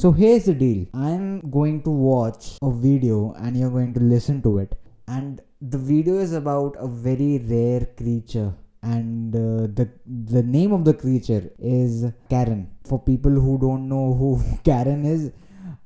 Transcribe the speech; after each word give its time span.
So 0.00 0.12
here's 0.12 0.46
the 0.46 0.54
deal. 0.54 0.86
I'm 0.94 1.50
going 1.50 1.82
to 1.82 1.90
watch 1.90 2.56
a 2.62 2.70
video 2.72 3.34
and 3.36 3.54
you're 3.54 3.68
going 3.68 3.92
to 3.92 4.00
listen 4.00 4.40
to 4.44 4.56
it. 4.60 4.72
And 5.06 5.42
the 5.60 5.76
video 5.76 6.16
is 6.20 6.32
about 6.32 6.74
a 6.78 6.88
very 6.88 7.36
rare 7.36 7.84
creature 7.98 8.54
and 8.82 9.36
uh, 9.36 9.68
the 9.78 9.90
the 10.32 10.42
name 10.42 10.72
of 10.72 10.86
the 10.86 10.94
creature 10.94 11.50
is 11.58 12.06
Karen. 12.30 12.70
For 12.84 12.98
people 12.98 13.30
who 13.32 13.58
don't 13.58 13.90
know 13.90 14.14
who 14.14 14.42
Karen 14.64 15.04
is, 15.04 15.32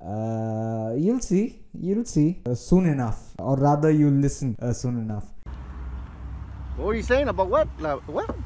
uh, 0.01 0.95
you'll 0.97 1.25
see, 1.33 1.65
you'll 1.73 2.05
see 2.05 2.41
uh, 2.47 2.55
soon 2.55 2.87
enough, 2.87 3.21
or 3.41 3.57
rather, 3.57 3.91
you'll 3.91 4.21
listen 4.29 4.57
uh, 4.63 4.73
soon 4.73 4.97
enough. 4.99 5.25
What 6.77 6.87
were 6.87 6.95
you 6.95 7.03
saying 7.03 7.27
about 7.27 7.49
what? 7.49 7.67
What? 8.07 8.37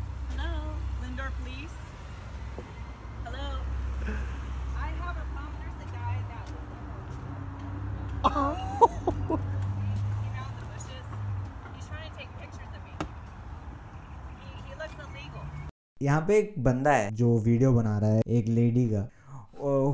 यहाँ 16.02 16.20
पे 16.28 16.38
एक 16.38 16.54
बंदा 16.64 16.92
है 16.92 17.10
जो 17.14 17.38
video 17.38 17.72
बना 17.72 17.98
रहा 17.98 18.10
है, 18.10 18.22
एक 18.28 18.48
लेडी 18.48 18.88
का 18.88 19.08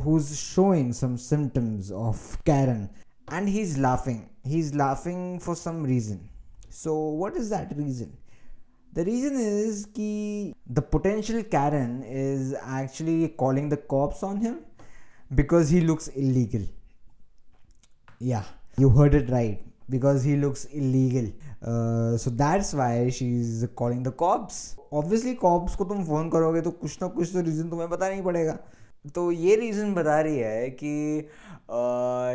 who 0.05 0.17
is 0.19 0.33
showing 0.35 0.93
some 0.93 1.17
symptoms 1.17 1.91
of 1.93 2.37
Karen 2.47 2.89
and 3.33 3.49
he 3.49 3.61
is 3.61 3.79
laughing 3.81 4.21
he 4.47 4.59
is 4.59 4.75
laughing 4.75 5.39
for 5.41 5.57
some 5.57 5.85
reason 5.87 6.19
so 6.73 6.95
what 7.25 7.37
is 7.37 7.51
that 7.55 7.73
reason 7.79 8.13
the 8.95 9.05
reason 9.09 9.41
is 9.41 9.85
कि 9.97 10.55
the 10.71 10.83
potential 10.93 11.43
Karen 11.55 12.03
is 12.05 12.55
actually 12.55 13.27
calling 13.39 13.71
the 13.71 13.79
cops 13.89 14.25
on 14.25 14.43
him 14.43 14.59
because 15.33 15.73
he 15.75 15.81
looks 15.81 16.09
illegal 16.17 16.69
या 18.21 18.45
you 18.81 18.89
heard 18.99 19.15
it 19.15 19.31
right 19.31 19.65
Because 19.89 20.23
he 20.25 20.37
looks 20.37 20.65
illegal. 20.67 21.31
Uh, 21.63 22.17
so 22.17 22.31
that's 22.31 22.73
why 22.73 23.11
she's 23.11 23.67
calling 23.77 24.03
the 24.03 24.13
cops. 24.13 24.77
Obviously 24.93 25.35
cops 25.37 25.77
को 25.77 25.85
तुम 25.85 26.05
phone 26.05 26.31
करोगे 26.31 26.61
तो 26.61 26.71
कुछ 26.73 26.99
ना 27.03 27.09
कुछ 27.09 27.33
तो 27.33 27.41
reason 27.41 27.71
तुम्हें 27.71 27.89
बताना 27.91 28.15
ही 28.15 28.23
पड़ेगा 28.23 28.59
तो 29.15 29.31
ये 29.33 29.57
रीज़न 29.57 29.95
बता 29.95 30.21
रही 30.21 30.39
है 30.39 30.71
कि 30.83 31.29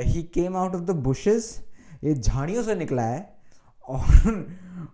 he 0.10 0.24
came 0.34 0.58
out 0.58 0.76
of 0.76 0.82
the 0.82 0.96
bushes 1.04 1.50
ये 2.04 2.14
झाड़ियों 2.14 2.64
से 2.64 2.76
निकला 2.76 3.04
है 3.04 3.28
और 3.84 4.46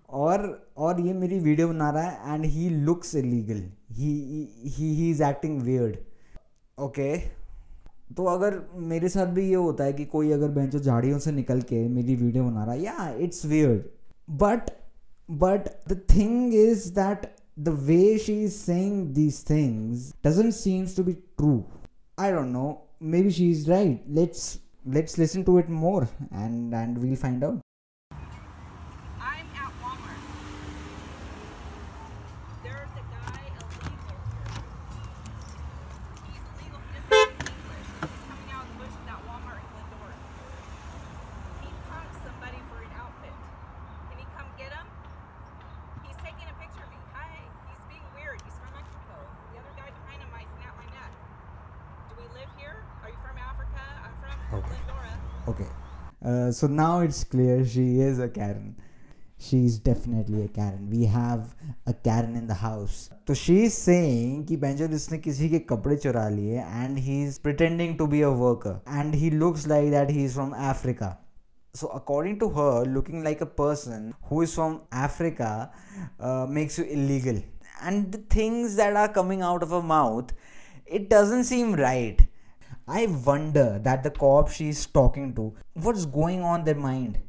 और 0.10 0.44
और 0.78 1.00
ये 1.02 1.14
मेरी 1.14 1.40
वीडियो 1.40 1.68
बना 1.68 1.90
रहा 1.90 2.04
है 2.04 2.34
and 2.34 2.46
he 2.46 2.70
looks 2.70 3.16
illegal 3.16 3.64
he 3.92 4.12
he 4.76 5.10
is 5.10 5.24
acting 5.24 5.62
weird 5.62 5.98
okay 6.78 7.12
तो 8.18 8.26
अगर 8.26 8.60
मेरे 8.90 9.10
साथ 9.10 9.28
भी 9.28 9.48
ये 9.50 9.56
होता 9.56 9.84
है 9.84 9.94
कि 9.94 10.06
कोई 10.06 10.32
अगर 10.32 10.50
बेंचो 10.50 10.80
झाड़ियों 10.80 11.20
से 11.20 11.32
निकल 11.32 11.62
के 11.72 11.88
मेरी 11.88 12.16
वीडियो 12.16 12.44
बना 12.44 12.64
रहा 12.64 12.74
है, 12.74 12.84
या 12.84 13.10
it's 13.20 13.46
weird 13.46 13.84
but 14.44 14.70
but 15.44 15.68
the 15.90 16.00
thing 16.10 16.54
is 16.56 16.90
that 16.94 17.26
the 17.60 17.70
way 17.88 18.18
she 18.18 18.34
is 18.44 18.54
saying 18.54 19.08
these 19.16 19.44
things 19.50 20.14
doesn't 20.26 20.54
seems 20.54 20.96
to 20.98 21.04
be 21.04 21.14
true 21.14 21.64
I 22.20 22.32
don't 22.32 22.48
know 22.48 22.68
maybe 23.24 23.32
she 23.32 23.50
is 23.52 23.70
right 23.70 24.04
let's 24.10 24.60
let's 24.88 25.20
listen 25.20 25.44
to 25.44 25.60
it 25.60 25.70
more 25.70 26.08
and 26.34 26.74
and 26.74 26.98
we'll 26.98 27.16
find 27.16 27.44
out 27.44 27.60
Okay. 54.53 54.77
Glendora. 54.87 55.19
Okay. 55.49 55.67
Uh, 56.25 56.51
so 56.51 56.67
now 56.67 57.01
it's 57.01 57.25
clear 57.25 57.65
she 57.65 58.01
is 58.01 58.19
a 58.19 58.29
Karen. 58.29 58.77
She's 59.39 59.79
definitely 59.79 60.43
a 60.45 60.49
Karen. 60.49 60.91
We 60.91 61.07
have 61.07 61.55
a 61.87 61.95
Karen 61.95 62.37
in 62.37 62.47
the 62.47 62.55
house. 62.55 63.09
So 63.27 63.35
she's 63.35 63.77
saying 63.77 64.45
कि 64.47 64.57
Berger 64.57 64.93
इसने 64.95 65.19
किसी 65.19 65.49
के 65.49 65.59
कपड़े 65.71 65.97
चुरा 65.97 66.29
लिए 66.29 66.65
and 66.83 66.99
he's 66.99 67.39
pretending 67.39 67.97
to 67.97 68.07
be 68.07 68.21
a 68.23 68.31
worker 68.31 68.81
and 68.87 69.15
he 69.15 69.31
looks 69.31 69.67
like 69.67 69.91
that 69.93 70.11
he's 70.11 70.35
from 70.35 70.53
Africa. 70.53 71.17
So 71.73 71.89
according 71.89 72.39
to 72.41 72.51
her, 72.51 72.85
looking 72.85 73.23
like 73.25 73.41
a 73.41 73.47
person 73.47 74.13
who 74.25 74.43
is 74.43 74.55
from 74.55 74.83
Africa 74.91 75.71
uh, 76.19 76.47
makes 76.49 76.79
you 76.79 76.85
illegal. 76.85 77.41
And 77.81 78.13
the 78.13 78.19
things 78.19 78.77
that 78.77 78.97
are 78.97 79.09
coming 79.09 79.41
out 79.41 79.63
of 79.63 79.71
her 79.71 79.83
mouth, 79.83 80.33
it 80.85 81.09
doesn't 81.09 81.45
seem 81.45 81.75
right. 81.75 82.21
I 82.88 83.08
wonder 83.08 83.80
that 83.84 84.04
the 84.04 84.12
cop 84.12 84.50
she's 84.50 84.86
talking 84.86 85.34
to, 85.36 85.54
what's 85.74 86.06
going 86.06 86.42
on 86.44 86.64
their 86.64 86.76
mind? 86.76 87.20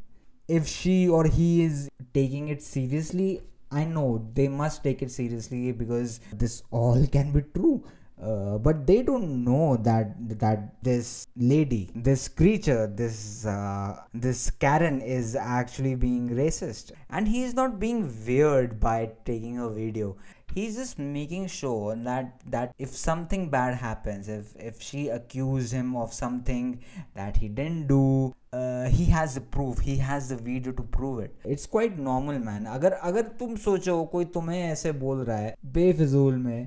If 0.49 0.67
she 0.67 1.09
or 1.09 1.25
he 1.27 1.63
is 1.63 1.89
taking 2.13 2.49
it 2.49 2.63
seriously, 2.63 3.41
I 3.71 3.85
know 3.85 4.29
they 4.35 4.49
must 4.49 4.85
take 4.85 5.03
it 5.03 5.11
seriously 5.11 5.73
because 5.73 6.21
this 6.33 6.63
all 6.71 7.07
can 7.07 7.33
be 7.33 7.43
true. 7.55 7.85
Uh, 8.23 8.57
but 8.57 8.87
they 8.87 9.03
don't 9.03 9.45
know 9.45 9.77
that 9.77 10.15
that 10.39 10.83
this 10.83 11.27
lady, 11.37 11.91
this 11.95 12.29
creature, 12.29 12.87
this 12.87 13.45
uh, 13.45 13.95
this 14.15 14.51
Karen 14.51 15.03
is 15.03 15.37
actually 15.37 15.95
being 15.97 16.31
racist, 16.31 16.93
and 17.11 17.29
he 17.29 17.43
is 17.45 17.53
not 17.53 17.79
being 17.79 18.11
weird 18.27 18.81
by 18.81 19.11
taking 19.27 19.59
a 19.59 19.69
video 19.69 20.17
he's 20.57 20.77
just 20.77 20.99
making 20.99 21.47
sure 21.47 21.95
that 21.97 22.41
that 22.47 22.75
if 22.79 22.95
something 22.97 23.49
bad 23.51 23.75
happens 23.81 24.29
if 24.29 24.55
if 24.69 24.81
she 24.81 25.09
accused 25.09 25.73
him 25.73 25.95
of 25.97 26.15
something 26.19 26.71
that 27.15 27.37
he 27.37 27.49
didn't 27.49 27.87
do 27.87 28.35
uh, 28.53 28.89
he 28.89 29.05
has 29.17 29.35
the 29.35 29.45
proof 29.57 29.81
he 29.81 29.97
has 29.99 30.31
the 30.31 30.39
video 30.49 30.73
to 30.73 30.87
prove 30.97 31.19
it 31.21 31.35
it's 31.45 31.67
quite 31.77 31.99
normal 32.09 32.39
man 32.49 32.67
अगर 32.79 32.93
अगर 33.11 33.29
तुम 33.41 33.55
सोचो 33.67 34.03
कोई 34.13 34.25
तुम्हें 34.39 34.63
ऐसे 34.63 34.93
बोल 35.05 35.25
रहा 35.25 35.37
है 35.39 35.55
बेफिजूल 35.75 36.37
में 36.47 36.67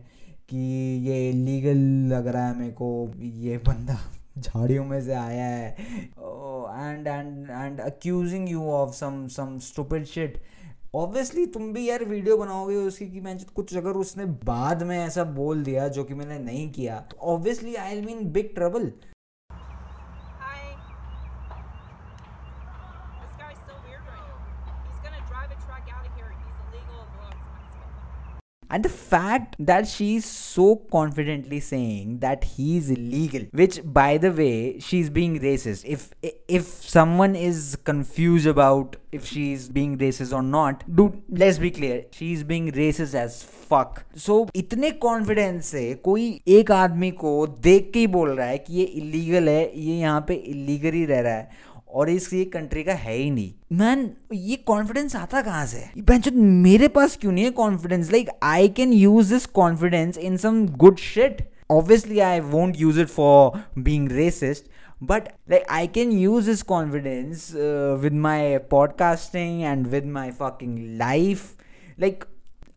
कि 0.49 0.57
ये 1.07 1.31
लीगल 1.33 1.83
लग 2.13 2.27
रहा 2.27 2.47
है 2.47 2.57
मेरे 2.57 2.71
को 2.81 2.89
ये 3.41 3.57
बंदा 3.67 3.99
झाड़ियों 4.37 4.85
में 4.85 5.01
से 5.01 5.13
आया 5.13 5.45
है 5.45 5.69
and 6.69 7.07
and 7.07 7.49
and 7.49 7.79
accusing 7.81 8.49
you 8.49 8.69
of 8.71 8.93
some 8.95 9.27
some 9.37 9.57
stupid 9.67 10.05
shit 10.13 10.41
obviously 10.95 11.45
तुम 11.53 11.71
भी 11.73 11.87
यार 11.89 12.03
वीडियो 12.09 12.35
बनाओगे 12.37 12.75
उसकी 12.75 13.05
कि 13.09 13.19
मैं 13.21 13.37
कुछ 13.55 13.75
अगर 13.77 13.97
उसने 14.03 14.25
बाद 14.45 14.83
में 14.83 14.97
ऐसा 14.97 15.23
बोल 15.39 15.63
दिया 15.63 15.87
जो 15.97 16.03
कि 16.03 16.13
मैंने 16.13 16.37
नहीं 16.39 16.69
किया 16.77 16.99
तो 17.11 17.17
obviously 17.33 17.75
I 17.83 18.01
mean 18.01 18.31
big 18.33 18.53
trouble 18.55 18.91
Hi. 20.39 20.61
This 23.19 23.35
guy's 23.41 23.61
so 23.67 23.75
weird 23.85 24.03
right 24.09 24.25
now. 24.25 24.39
He's 24.87 25.01
gonna 25.05 25.21
drive 25.29 25.51
a 25.51 25.59
truck 25.65 25.85
out 25.97 26.05
of 26.07 26.15
here. 26.15 26.31
He's 26.39 26.57
illegal 26.65 26.97
and 27.03 27.11
belongs 27.13 27.37
to 27.37 27.49
Mexico. 27.59 27.87
And 28.69 28.83
the 28.83 28.89
fact 28.89 29.55
that 29.59 29.87
she's 29.87 30.25
so 30.25 30.75
confidently 30.91 31.59
saying 31.59 32.19
that 32.19 32.43
he's 32.43 32.89
illegal, 32.91 33.47
which 33.51 33.81
by 33.83 34.17
the 34.17 34.31
way, 34.31 34.79
she's 34.79 35.09
being 35.09 35.39
racist. 35.39 35.85
If 35.85 36.11
if 36.47 36.65
someone 36.65 37.35
is 37.35 37.75
confused 37.83 38.45
about 38.45 38.95
if 39.11 39.25
she's 39.25 39.69
being 39.69 39.97
racist 39.97 40.33
or 40.33 40.43
not, 40.43 40.83
dude, 40.95 41.21
let's 41.29 41.57
be 41.57 41.71
clear, 41.71 42.05
she's 42.11 42.43
being 42.43 42.71
racist 42.71 43.15
as 43.15 43.41
fuck. 43.41 44.03
So 44.15 44.37
इतने 44.55 44.91
confidence 45.07 45.65
से 45.65 45.93
कोई 46.03 46.29
एक 46.59 46.71
आदमी 46.71 47.11
को 47.23 47.31
देख 47.63 47.89
के 47.93 47.99
ही 47.99 48.07
बोल 48.17 48.29
रहा 48.29 48.47
है 48.47 48.57
कि 48.57 48.73
ये 48.73 48.83
इलीगल 49.01 49.49
है 49.49 49.61
ये 49.79 49.97
यहाँ 49.99 50.21
पे 50.27 50.33
इलीगल 50.53 50.93
ही 50.93 51.05
रह 51.05 51.19
रहा 51.21 51.33
है 51.33 51.67
और 51.93 52.09
इस 52.09 52.33
ये 52.33 52.45
कंट्री 52.45 52.83
का 52.83 52.93
है 52.93 53.15
ही 53.15 53.31
नहीं। 53.31 53.53
मैन 53.71 54.11
ये 54.33 54.55
कॉन्फिडेंस 54.55 55.15
आता 55.15 55.41
कहाँ 55.41 55.65
से? 55.65 55.89
बेंचो 55.97 56.31
मेरे 56.31 56.87
पास 56.87 57.17
क्यों 57.17 57.31
नहीं 57.31 57.45
है 57.45 57.51
confidence 57.51 58.11
like 58.11 58.29
I 58.43 58.69
can 58.69 58.93
use 58.93 59.33
this 59.33 59.45
confidence 59.45 60.17
in 60.17 60.37
some 60.37 60.67
good 60.67 60.97
shit 60.97 61.49
obviously 61.73 62.19
i 62.25 62.39
won't 62.53 62.77
use 62.77 62.97
it 62.97 63.09
for 63.15 63.59
being 63.87 64.05
racist 64.19 64.69
but 65.11 65.27
like 65.47 65.67
i 65.69 65.81
can 65.97 66.11
use 66.11 66.47
this 66.47 66.63
confidence 66.63 67.43
uh, 67.55 67.97
with 68.03 68.13
my 68.13 68.59
podcasting 68.71 69.61
and 69.71 69.87
with 69.87 70.07
my 70.17 70.31
life. 70.97 71.43
Like 71.99 72.25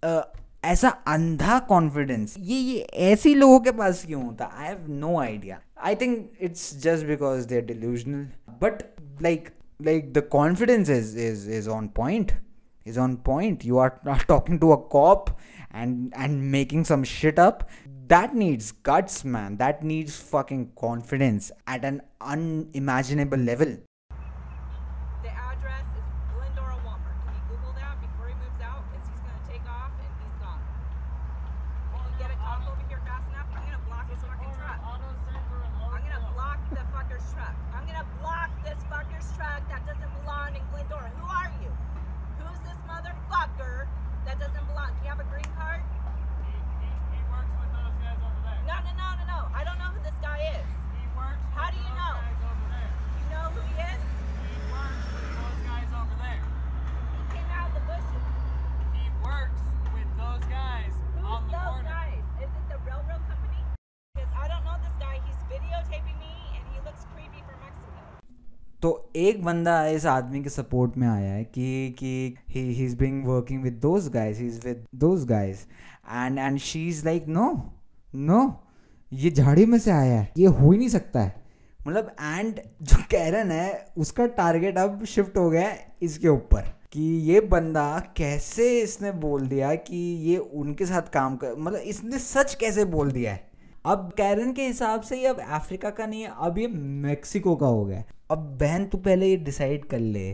uh, 0.02 0.22
ऐसा 0.64 0.88
अंधा 0.88 1.58
confidence 1.58 2.36
ये 2.38 2.56
ये 2.56 2.78
ऐसे 2.80 3.34
लोगों 3.34 3.60
के 3.60 3.70
पास 3.70 4.04
क्यों 4.06 4.24
होता? 4.24 4.44
I 4.58 4.66
have 4.68 4.86
no 4.88 5.18
idea 5.18 5.60
I 5.84 5.94
think 5.94 6.30
it's 6.40 6.82
just 6.82 7.06
because 7.06 7.46
they 7.46 7.56
are 7.56 7.62
delusional 7.62 8.28
but 8.62 8.91
like 9.22 9.52
like 9.80 10.12
the 10.12 10.22
confidence 10.22 10.88
is 10.88 11.14
is 11.14 11.46
is 11.46 11.68
on 11.68 11.88
point 11.88 12.34
is 12.84 12.98
on 12.98 13.16
point. 13.16 13.64
You 13.64 13.78
are 13.78 14.00
not 14.04 14.20
talking 14.28 14.58
to 14.60 14.72
a 14.72 14.82
cop 14.88 15.38
and 15.70 16.12
and 16.16 16.50
making 16.50 16.84
some 16.84 17.04
shit 17.04 17.38
up. 17.38 17.70
That 18.08 18.34
needs 18.34 18.72
guts 18.72 19.24
man. 19.24 19.56
That 19.56 19.82
needs 19.82 20.16
fucking 20.16 20.72
confidence 20.78 21.50
at 21.66 21.84
an 21.84 22.02
unimaginable 22.20 23.38
level. 23.38 23.78
Get 32.18 32.30
a 32.30 32.34
cop 32.34 32.62
over 32.68 32.84
here 32.88 33.00
fast 33.06 33.28
enough, 33.30 33.46
I'm 33.54 33.64
gonna 33.64 33.78
block 33.86 34.10
his 34.10 34.18
fucking 34.20 34.52
truck. 34.58 35.02
To 36.12 36.20
block 36.36 36.60
the 36.68 36.84
fucker's 36.92 37.24
truck. 37.32 37.56
I'm 37.72 37.86
to 37.88 38.04
block 38.20 38.50
this 38.64 38.76
fucker's 38.92 39.24
truck 39.32 39.64
that 39.72 39.80
doesn't 39.88 40.12
belong 40.20 40.54
in 40.54 40.60
Glendora. 40.68 41.08
Who 41.16 41.24
are 41.24 41.48
you? 41.64 41.72
Who's 42.36 42.60
this 42.68 42.76
motherfucker 42.84 43.88
that 44.28 44.36
doesn't 44.38 44.66
belong? 44.68 44.92
Do 44.92 45.00
you 45.04 45.08
have 45.08 45.20
a 45.20 45.28
green 45.32 45.48
card? 45.56 45.80
He 46.44 46.52
he 47.16 47.20
works 47.32 47.48
with 47.56 47.72
those 47.72 47.96
guys 48.04 48.20
over 48.20 48.40
there. 48.44 48.60
No, 48.68 48.76
no, 48.84 48.92
no, 48.92 49.08
no, 49.18 49.24
no. 49.24 49.40
I 49.56 49.64
don't 49.64 49.80
know 49.80 49.88
who 49.88 50.04
this 50.04 50.16
तो 68.82 69.10
एक 69.16 69.44
बंदा 69.44 69.84
इस 69.86 70.06
आदमी 70.06 70.42
के 70.42 70.50
support 70.50 70.96
में 70.96 71.06
आया 71.08 71.32
है 71.32 71.44
कि 71.44 71.94
कि 71.98 72.34
he 72.50 72.84
is 72.84 72.96
being 72.96 73.26
working 73.26 73.62
with 73.62 73.78
those 73.82 74.08
guys 74.08 74.38
he 74.38 74.46
is 74.46 74.60
with 74.66 74.84
those 74.94 75.24
guys 75.24 75.66
and 76.12 76.38
and 76.38 76.58
she 76.58 76.88
is 76.88 77.04
like 77.04 77.28
no 77.28 77.46
no 78.14 78.40
ये 79.12 79.30
झाड़ी 79.30 79.66
में 79.66 79.78
से 79.78 79.90
आया 79.90 80.18
है, 80.20 80.32
ये 80.38 80.46
हो 80.46 80.70
ही 80.70 80.78
नहीं 80.78 80.88
सकता 80.88 81.20
है. 81.20 81.34
मतलब 81.80 82.10
एंड 82.20 82.60
जो 82.82 82.96
कैरन 83.10 83.50
है, 83.50 83.86
उसका 83.98 84.26
टारगेट 84.26 84.78
अब 84.78 85.04
शिफ्ट 85.04 85.36
हो 85.36 85.48
गया 85.50 85.68
है 85.68 85.96
इसके 86.02 86.28
ऊपर 86.28 86.68
कि 86.92 87.02
ये 87.28 87.40
बंदा 87.40 87.98
कैसे 88.16 88.68
इसने 88.80 89.12
बोल 89.12 89.46
दिया 89.46 89.74
कि 89.74 89.96
ये 90.28 90.36
उनके 90.36 90.86
साथ 90.86 91.12
काम 91.12 91.36
कर 91.36 91.54
मतलब 91.58 91.80
इसने 91.80 92.18
सच 92.18 92.54
कैसे 92.54 92.84
बोल 92.86 93.10
दिया 93.12 93.32
है? 93.32 93.50
अब 93.86 94.12
कैरन 94.16 94.52
के 94.52 94.66
हिसाब 94.66 95.00
से 95.00 95.16
ये 95.16 95.26
अब 95.26 95.40
अफ्रीका 95.50 95.90
का 95.90 96.06
नहीं 96.06 96.22
है, 96.22 96.32
अब 96.36 96.58
ये 96.58 96.66
मेक्सिको 96.68 97.54
का 97.56 97.66
हो 97.66 97.84
गया। 97.84 98.02
अब 98.32 98.38
बहन, 98.60 98.84
तू 98.92 98.98
पहले 99.06 99.26
ये 99.30 99.36
डिसाइड 99.48 99.84
कर 99.90 99.98
ले 99.98 100.28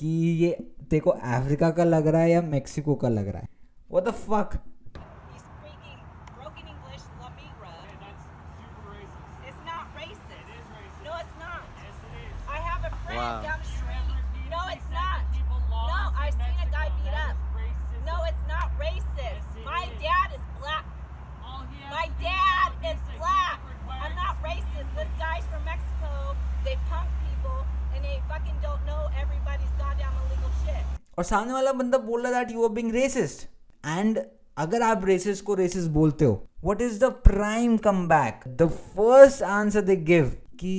कि 0.00 0.08
ये 0.42 0.50
तेरे 0.90 1.00
को 1.00 1.10
अफ्रीका 1.10 1.70
का 1.78 1.84
लग 1.84 2.06
रहा 2.06 2.20
है 2.22 2.30
या 2.30 2.42
मेक्सिको 2.42 2.94
का 3.04 3.08
लग 3.08 3.28
रहा 3.28 3.42
है। 3.42 3.48
वो 3.90 4.00
the 4.00 4.10
fuck 4.26 4.58
He's 5.32 5.44
speaking 5.44 5.98
broken 6.36 6.66
English, 6.72 7.04
La 7.22 7.28
Migra. 7.38 7.72
It's 9.48 9.62
not 9.68 9.84
racist. 10.00 10.50
No, 11.06 11.12
it's 11.22 11.36
not. 11.42 11.62
I 12.56 12.58
have 12.68 12.86
a 12.90 12.92
friend 13.04 13.20
Wow. 13.20 13.42
down 13.46 13.58
the 13.64 13.70
street. 13.72 14.06
No, 14.54 14.62
it's 14.74 14.90
not. 14.96 15.20
No, 15.72 16.00
I've 16.24 16.36
seen 16.42 16.62
a 16.66 16.70
guy 16.76 16.86
beat 16.98 17.16
up. 17.24 17.36
No, 18.10 18.16
it's 18.30 18.46
not 18.54 18.66
racist. 18.84 19.60
My 19.70 19.84
dad 20.06 20.38
is 20.38 20.44
black. 20.60 20.84
My 21.96 22.06
dad 22.24 22.70
is 22.92 23.00
black. 23.18 23.58
I'm 24.00 24.16
not 24.24 24.34
racist. 24.48 24.90
This 25.00 25.12
guy's 25.24 25.46
from 25.52 25.64
Mexico. 25.72 26.12
They 26.64 26.76
punk 26.90 27.08
people 27.26 27.60
and 27.94 28.04
they 28.04 28.16
fucking 28.32 28.58
don't 28.66 28.84
know 28.90 29.02
everybody's 29.22 29.72
goddamn 29.84 30.14
illegal 30.24 30.52
shit. 30.64 31.01
और 31.18 31.24
सामने 31.24 31.52
वाला 31.52 31.72
बंदा 31.72 31.98
बोल 31.98 32.22
रहा 32.22 32.42
that 32.42 32.52
you 32.54 32.64
are 32.64 32.72
being 32.74 32.92
racist 32.94 33.48
and 33.86 34.20
अगर 34.58 34.82
आप 34.82 35.04
racist 35.06 35.44
को 35.44 35.54
racist 35.54 35.90
बोलते 35.90 36.24
हो 36.24 36.42
what 36.64 36.82
is 36.82 36.98
the 37.00 37.10
prime 37.24 37.76
comeback 38.08 38.48
the 38.48 38.68
first 38.96 39.42
answer 39.42 39.80
they 39.82 39.96
give 40.12 40.36
कि 40.60 40.74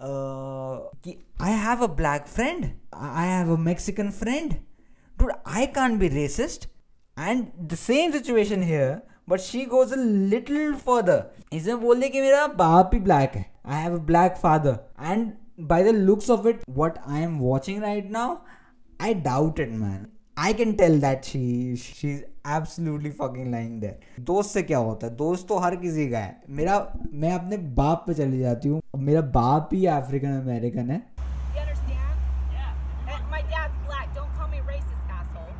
कि 0.00 1.18
I 1.42 1.52
have 1.64 1.82
a 1.84 1.94
black 1.96 2.26
friend 2.26 2.64
I 2.94 3.26
have 3.28 3.52
a 3.52 3.58
Mexican 3.60 4.10
friend 4.20 4.54
dude, 5.14 5.32
i 5.46 5.66
can't 5.66 5.98
be 5.98 6.08
racist. 6.08 6.66
And 7.16 7.50
the 7.68 7.76
same 7.76 8.12
situation 8.12 8.62
here, 8.62 9.02
but 9.28 9.40
she 9.40 9.64
goes 9.66 9.92
a 9.92 10.00
little 10.32 10.74
further. 10.86 11.18
इसने 11.52 11.74
बोल 11.82 12.00
दिया 12.00 12.08
कि 12.10 12.20
मेरा 12.20 12.46
बाप 12.56 12.90
ही 12.94 13.00
black 13.00 13.34
है. 13.34 13.44
I 13.66 13.82
have 13.82 13.94
a 13.94 14.00
black 14.06 14.36
father 14.36 14.78
and 15.00 15.32
by 15.68 15.84
the 15.84 15.94
looks 15.96 16.30
of 16.30 16.48
it 16.48 16.62
what 16.70 16.98
I 17.08 17.22
am 17.22 17.38
watching 17.40 17.82
right 17.82 18.10
now 18.12 18.34
doubt 19.12 19.60
it 19.60 19.70
man 19.70 20.06
I 20.38 20.54
can 20.54 20.72
tell 20.76 21.00
that 21.00 21.24
she 21.24 21.76
she 21.76 22.10
is 22.12 22.22
absolutely 22.52 23.10
fucking 23.10 23.50
lying 23.52 23.80
there 23.80 24.22
दोस्त 24.24 24.50
से 24.50 24.62
क्या 24.62 24.78
होता 24.78 25.06
है 25.06 25.14
दोस्त 25.16 25.46
तो 25.48 25.58
हर 25.58 25.76
किसी 25.76 26.08
का 26.10 26.18
है 26.18 26.42
मेरा 26.58 26.78
मैं 27.12 27.32
अपने 27.32 27.56
बाप 27.80 28.04
पे 28.06 28.14
चली 28.14 28.38
जाती 28.38 28.68
हूँ 28.68 28.80
मेरा 29.08 29.20
बाप 29.36 29.68
ही 29.72 29.84
अफ्रीकन 29.96 30.40
अमेरिकन 30.40 30.90
है 30.90 31.02
You 31.54 31.60
understand? 31.60 32.16
Uh, 33.06 33.18
my 33.30 33.40
dad's 33.50 33.76
black. 33.86 34.06
Don't 34.14 34.32
call 34.38 34.48
me 34.48 34.60
racist, 34.70 35.10
asshole. 35.10 35.52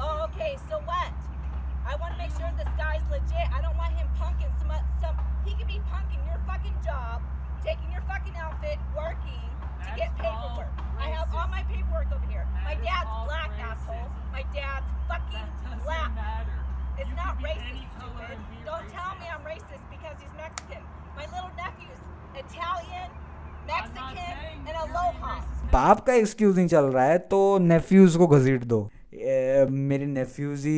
Oh, 0.00 0.26
okay. 0.26 0.56
So 0.70 0.80
what? 0.86 1.12
I 1.86 1.96
want 1.96 2.14
to 2.14 2.18
make 2.18 2.32
sure 2.38 2.50
this 2.58 2.72
guy's 2.76 3.04
legit. 3.10 3.46
I 3.52 3.62
don't 3.62 3.76
want 3.76 3.94
him 3.94 4.08
punking 4.18 4.52
some. 4.58 4.72
some 5.04 5.16
he 5.44 5.54
could 5.54 5.68
be 5.68 5.80
punking 5.92 6.26
your 6.26 6.40
fucking 6.46 6.74
job, 6.84 7.22
taking 7.64 7.92
your 7.92 8.02
fucking 8.08 8.36
outfit, 8.36 8.78
working 8.96 9.59
to 9.85 9.89
get 9.99 10.09
That's 10.17 10.27
all 10.29 10.49
paperwork. 10.49 10.71
I 11.05 11.07
have 11.17 11.29
all 11.35 11.47
my 11.55 11.63
paperwork 11.71 12.09
over 12.15 12.27
here. 12.31 12.45
my 12.63 12.75
That 12.75 12.79
is 12.79 12.85
dad's 12.87 13.09
all 13.15 13.25
black, 13.29 13.49
racist. 13.51 13.69
asshole. 13.71 14.07
My 14.35 14.43
dad's 14.57 14.89
fucking 15.09 15.47
Doesn't 15.63 15.83
black. 15.87 16.09
matter. 16.15 16.57
It's 16.99 17.09
You 17.09 17.15
not 17.15 17.35
could 17.35 17.43
be 17.43 17.49
racist, 17.49 17.71
any 17.73 17.85
color 17.99 18.25
stupid. 18.25 18.37
and 18.37 18.43
be 18.51 18.57
Don't 18.69 18.87
tell 18.97 19.11
me 19.21 19.25
racist. 19.25 19.35
I'm 19.35 19.43
racist 19.51 19.85
because 19.95 20.15
he's 20.23 20.33
Mexican. 20.43 20.83
My 21.19 21.25
little 21.33 21.51
nephew's 21.59 22.01
Italian, 22.43 23.09
Mexican, 23.67 24.15
saying 24.15 24.59
and 24.59 24.67
you're 24.67 24.87
being 24.87 24.95
Aloha. 24.95 25.35
racist. 25.35 25.71
बाप 25.71 25.99
का 26.07 26.13
excuse 26.13 26.55
नहीं 26.57 26.67
चल 26.67 26.85
रहा 26.93 27.03
है 27.05 27.17
तो 27.31 27.37
nephews 27.59 28.15
को 28.17 28.27
घसीट 28.37 28.63
दो 28.73 28.79
ए, 29.13 29.65
मेरे 29.91 30.05
नेफ्यूज 30.05 30.65
ही 30.65 30.77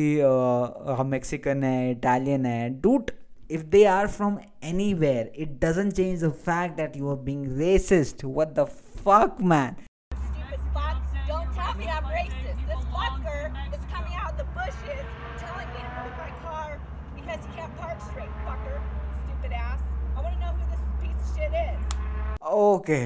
मैक्सिकन 1.10 1.62
है 1.64 1.90
इटालियन 1.90 2.46
है 2.46 2.68
dude 2.86 3.10
if 3.56 3.62
they 3.74 3.84
are 3.94 4.06
from 4.16 4.38
anywhere 5.02 5.30
it 5.44 5.58
doesn't 5.64 5.92
change 5.92 6.24
the 6.24 6.30
fact 6.46 6.76
that 6.76 6.96
you 6.96 7.10
are 7.10 7.16
being 7.28 7.46
racist 7.58 8.24
what 8.24 8.48
fuck 9.05 9.37
man 9.51 9.75
Stupid 10.11 10.61
fuck. 10.73 10.97
Don't 11.27 11.49
tell 11.55 11.73
me 11.75 11.87
I'm 11.89 12.05
racist. 12.11 12.61
This 12.67 12.83
fucker 12.93 13.39
is 13.77 13.83
coming 13.93 14.15
out 14.15 14.31
of 14.31 14.37
the 14.37 14.45
bushes 14.57 15.03
telling 15.37 15.69
me 15.73 15.81
to 15.85 15.91
move 15.95 16.13
my 16.19 16.29
car 16.43 16.79
because 17.15 17.45
he 17.45 17.55
can't 17.57 17.75
park 17.77 18.01
straight, 18.01 18.35
fucker. 18.45 18.77
Stupid 19.21 19.55
ass. 19.59 19.81
I 20.15 20.21
want 20.21 20.35
to 20.35 20.41
know 20.41 20.53
who 20.53 20.69
this 20.73 20.85
piece 21.01 21.19
of 21.21 21.35
shit 21.35 21.57
is. 21.63 21.79
Okay 22.53 23.01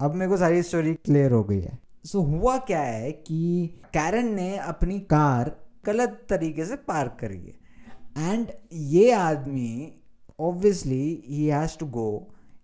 अब 0.00 0.14
मेरे 0.14 0.30
को 0.30 0.36
सारी 0.36 0.62
story 0.62 0.94
clear 1.06 1.32
हो 1.32 1.42
गई 1.44 1.60
है 1.60 1.78
सो 2.06 2.18
so, 2.18 2.26
हुआ 2.28 2.56
क्या 2.68 2.80
है 2.82 3.10
कि 3.12 3.40
कैरन 3.94 4.32
ने 4.34 4.56
अपनी 4.58 4.98
कार 5.14 5.52
गलत 5.86 6.20
तरीके 6.30 6.64
से 6.66 6.76
पार्क 6.88 7.16
करी 7.20 7.38
है 7.38 8.30
एंड 8.30 8.52
ये 8.92 9.10
आदमी 9.12 9.72
obviously 10.40 11.02
he 11.26 11.46
has 11.46 11.78
to 11.78 11.86
go 11.98 12.08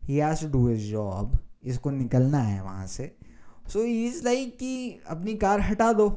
he 0.08 0.16
has 0.16 0.42
to 0.42 0.48
do 0.52 0.66
his 0.68 0.90
job 0.90 1.38
इसको 1.66 1.90
निकलना 1.90 2.38
है 2.38 2.62
वहाँ 2.62 2.86
से। 2.86 3.14
सो 3.72 3.82
इज़ 3.82 4.24
लाइक 4.24 4.56
कि 4.58 5.00
अपनी 5.08 5.34
कार 5.34 5.60
हटा 5.60 5.92
दो। 5.92 6.08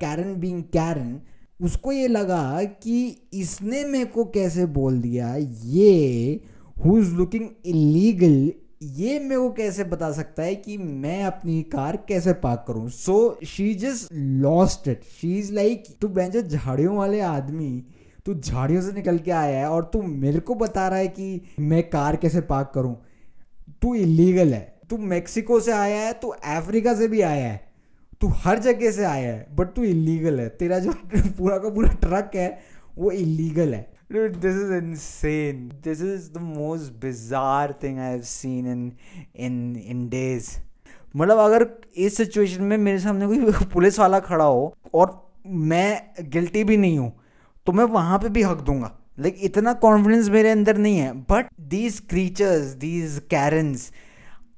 कैरन 0.00 0.34
बींग 0.34 0.62
कैरन 0.62 1.20
उसको 1.60 1.92
ये 1.92 2.06
लगा 2.08 2.62
कि 2.64 3.28
इसने 3.32 3.84
मेरे 3.84 4.04
को 4.04 4.24
कैसे 4.24 4.66
बोल 4.66 5.00
दिया? 5.00 5.34
ये 5.36 6.40
हु 6.84 6.98
इज़ 6.98 7.14
लुकिंग 7.14 7.48
इलीगल 7.66 8.52
ये 8.82 9.18
मेरे 9.18 9.40
को 9.40 9.50
कैसे 9.50 9.84
बता 9.84 10.10
सकता 10.12 10.42
है 10.42 10.54
कि 10.54 10.76
मैं 10.78 11.22
अपनी 11.24 11.62
कार 11.62 11.96
कैसे 12.08 12.32
पार्क 12.32 12.64
करूँ? 12.68 12.88
So 12.90 13.38
she 13.46 13.74
just 13.74 14.08
lost 14.12 14.88
it 14.88 15.02
she 15.20 15.38
is 15.38 15.52
like 15.52 15.84
तू 16.00 16.08
बेंचो 16.08 16.42
झाड़ियों 16.42 16.96
वाले 16.96 17.20
आदमी, 17.20 17.84
तू 18.26 18.34
झाड़ियों 18.34 18.82
से 18.82 18.92
निकल 18.92 19.18
के 19.18 19.30
आया 19.30 19.58
है 19.58 19.70
और 19.70 19.90
तू 19.92 20.02
मेरे 20.02 20.40
को 20.40 20.54
बता 20.54 20.88
रहा 20.88 20.98
है 20.98 21.08
कि 21.08 21.40
मैं 21.60 21.82
कार 21.90 22.16
कैसे 22.16 22.40
पार्क 22.40 22.72
करूँ? 22.74 22.96
तू 23.82 23.94
इलीगल 23.94 24.54
है। 24.54 24.71
तू 24.92 24.96
मेक्सिको 25.08 25.60
से 25.60 25.72
आया 25.72 26.00
है 26.00 26.12
तू 26.22 26.28
अफ्रीका 26.28 26.94
से 26.94 27.08
भी 27.08 27.20
आया 27.22 27.46
है 27.46 27.60
तू 28.20 28.28
हर 28.38 28.58
जगह 28.58 28.90
से 28.90 29.04
आया 29.04 29.32
है 29.32 29.46
बट 29.56 29.72
तू 29.74 29.84
इलीगल 29.84 30.40
है 30.40 30.48
तेरा 30.56 30.78
जो 30.78 30.92
पूरा 31.38 31.58
का 31.58 31.68
पूरा 31.68 31.88
ट्रक 32.02 32.30
है 32.34 32.48
वो 32.98 33.10
इलीगल 33.10 33.74
है 33.74 33.86
Dude, 34.10 34.34
this 34.42 34.54
is 34.54 34.70
insane. 34.70 35.72
This 35.82 36.00
is 36.02 36.28
the 36.30 36.40
most 36.40 37.00
bizarre 37.00 37.72
thing 37.72 37.98
I 37.98 38.08
have 38.08 38.26
seen 38.26 38.66
in 38.66 38.82
in 39.36 39.54
in. 39.86 40.02
मतलब 41.16 41.38
अगर 41.38 41.66
इस 41.96 42.16
सिचुएशन 42.16 42.62
में 42.62 42.76
मेरे 42.78 42.98
सामने 42.98 43.26
कोई 43.26 43.64
पुलिस 43.72 43.98
वाला 43.98 44.20
खड़ा 44.20 44.44
हो 44.44 44.74
और 44.94 45.32
मैं 45.46 46.14
गिल्टी 46.30 46.64
भी 46.64 46.76
नहीं 46.76 46.98
हूँ 46.98 47.12
तो 47.66 47.72
मैं 47.72 47.84
वहाँ 47.94 48.18
पे 48.18 48.28
भी 48.28 48.42
हक 48.42 48.60
दूँगा 48.60 48.92
लाइक 49.20 49.34
like, 49.34 49.44
इतना 49.44 49.72
कॉन्फिडेंस 49.72 50.28
मेरे 50.28 50.50
अंदर 50.50 50.78
नहीं 50.78 50.98
है 50.98 51.12
but 51.12 51.46
these 51.68 52.00
creatures 52.10 52.72
these 52.76 53.20
Karens 53.30 53.90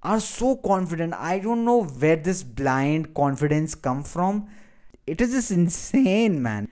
are 0.05 0.21
so 0.21 0.57
confident. 0.57 1.15
I 1.15 1.39
don't 1.39 1.65
know 1.65 1.85
where 1.85 2.17
this 2.17 2.43
blind 2.43 3.15
confidence 3.15 3.75
come 3.75 4.03
from. 4.03 4.49
It 5.07 5.21
is 5.21 5.33
just 5.33 5.51
insane, 5.51 6.43
man. 6.43 6.69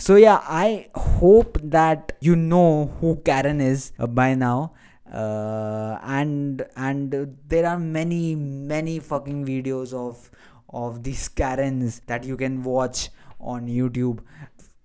so 0.00 0.14
yeah 0.14 0.40
i 0.46 0.88
hope 0.94 1.58
that 1.62 2.12
you 2.20 2.36
know 2.36 2.86
who 3.00 3.16
karen 3.28 3.60
is 3.60 3.92
uh, 3.98 4.06
by 4.06 4.32
now 4.32 4.72
uh, 5.12 5.98
and 6.04 6.64
and 6.76 7.36
there 7.48 7.66
are 7.66 7.78
many 7.78 8.36
many 8.36 9.00
fucking 9.00 9.44
videos 9.44 9.92
of 9.92 10.30
of 10.70 11.02
these 11.02 11.26
karens 11.28 12.00
that 12.06 12.22
you 12.22 12.36
can 12.36 12.62
watch 12.62 13.08
on 13.40 13.66
youtube 13.66 14.20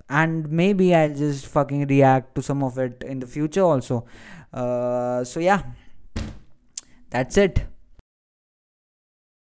and 0.10 0.50
maybe 0.50 0.96
i'll 0.96 1.14
just 1.14 1.46
fucking 1.46 1.86
react 1.88 2.34
to 2.34 2.42
some 2.42 2.64
of 2.64 2.80
it 2.80 3.04
in 3.06 3.20
the 3.20 3.28
future 3.28 3.62
also 3.62 4.06
uh, 4.54 5.24
so 5.24 5.40
yeah 5.40 5.62
that's 7.14 7.38
it 7.38 7.64